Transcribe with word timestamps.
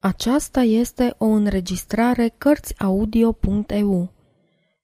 Aceasta 0.00 0.60
este 0.60 1.14
o 1.18 1.26
înregistrare 1.26 2.34
Cărțiaudio.eu. 2.38 4.12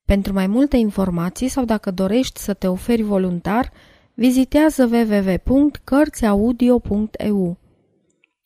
Pentru 0.05 0.33
mai 0.33 0.47
multe 0.47 0.77
informații 0.77 1.49
sau 1.49 1.65
dacă 1.65 1.91
dorești 1.91 2.41
să 2.41 2.55
te 2.55 2.69
oferi 2.69 3.03
voluntar, 3.03 3.73
vizitează 4.15 4.87
www.cărțiaudio.eu. 4.87 7.57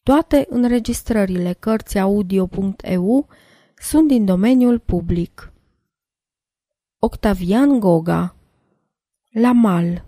Toate 0.02 0.46
înregistrările 0.50 1.52
Cărțiaudio.eu 1.52 3.28
sunt 3.76 4.08
din 4.08 4.24
domeniul 4.24 4.78
public. 4.78 5.52
Octavian 6.98 7.80
Goga 7.80 8.36
La 9.30 9.52
mal 9.52 10.04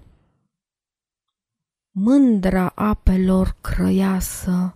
Mândra 1.91 2.73
apelor 2.75 3.57
crăiasă 3.61 4.75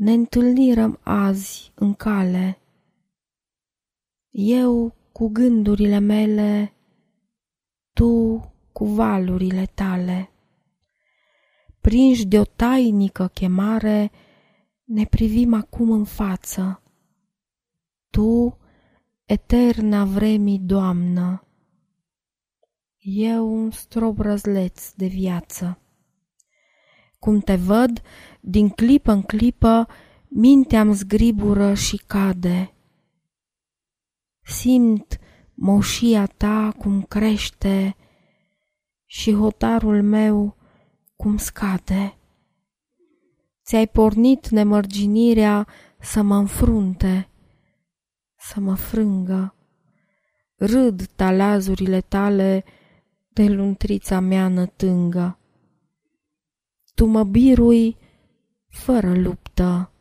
ne 0.00 0.12
întâlnirăm 0.12 0.98
azi 1.02 1.72
în 1.74 1.94
cale. 1.94 2.58
Eu 4.30 4.94
cu 5.12 5.28
gândurile 5.28 5.98
mele, 5.98 6.74
tu 7.92 8.40
cu 8.72 8.84
valurile 8.84 9.66
tale. 9.74 10.30
Prinși 11.80 12.26
de 12.26 12.38
o 12.38 12.44
tainică 12.44 13.26
chemare, 13.26 14.10
ne 14.84 15.04
privim 15.04 15.54
acum 15.54 15.90
în 15.90 16.04
față. 16.04 16.82
Tu, 18.10 18.58
eterna 19.24 20.04
vremii 20.04 20.58
doamnă, 20.58 21.46
eu 22.98 23.52
un 23.52 23.70
strop 23.70 24.18
răzleț 24.18 24.92
de 24.92 25.06
viață. 25.06 25.80
Cum 27.20 27.40
te 27.40 27.54
văd, 27.54 28.02
din 28.40 28.68
clipă 28.68 29.12
în 29.12 29.22
clipă, 29.22 29.86
mintea-mi 30.28 30.94
zgribură 30.94 31.74
și 31.74 31.96
cade. 32.06 32.74
Simt 34.42 35.18
moșia 35.54 36.26
ta 36.26 36.74
cum 36.78 37.02
crește 37.02 37.96
și 39.06 39.32
hotarul 39.34 40.02
meu 40.02 40.56
cum 41.16 41.36
scade. 41.36 42.18
Ți-ai 43.64 43.86
pornit 43.86 44.48
nemărginirea 44.48 45.66
să 46.00 46.22
mă 46.22 46.36
înfrunte, 46.36 47.28
să 48.36 48.60
mă 48.60 48.74
frângă. 48.74 49.54
Râd 50.56 51.06
talazurile 51.06 52.00
tale 52.00 52.64
de 53.28 53.48
luntrița 53.48 54.20
mea 54.20 54.48
nătângă. 54.48 55.39
Tu 57.00 57.06
mă 57.06 57.24
birui 57.24 57.96
fără 58.68 59.14
luptă, 59.14 59.92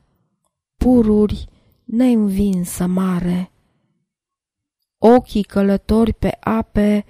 pururi 0.77 1.49
neînvinsă 1.83 2.85
mare. 2.85 3.51
Ochii 4.97 5.43
călători 5.43 6.13
pe 6.13 6.37
ape 6.39 7.05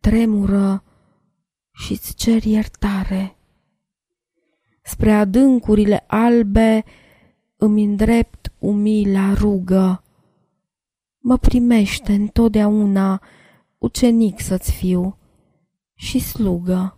tremură 0.00 0.84
și-ți 1.70 2.14
cer 2.14 2.44
iertare. 2.44 3.36
Spre 4.82 5.12
adâncurile 5.12 6.04
albe 6.06 6.84
îmi 7.56 7.84
îndrept 7.84 8.52
umila 8.58 9.34
rugă. 9.34 10.02
Mă 11.18 11.36
primește 11.36 12.12
întotdeauna 12.12 13.22
ucenic 13.78 14.40
să-ți 14.40 14.72
fiu 14.72 15.18
și 15.94 16.18
slugă. 16.18 16.96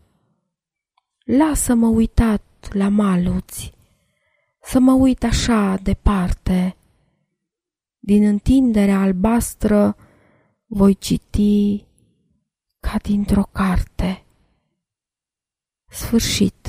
Lasă-mă 1.24 1.86
uitat 1.86 2.42
la 2.72 2.88
maluți, 2.88 3.72
să 4.62 4.78
mă 4.78 4.92
uit 4.92 5.22
așa 5.22 5.76
departe. 5.82 6.76
Din 7.98 8.24
întinderea 8.24 9.00
albastră 9.00 9.96
voi 10.66 10.94
citi 10.94 11.84
ca 12.80 12.96
dintr-o 13.02 13.42
carte. 13.52 14.24
Sfârșit. 15.90 16.63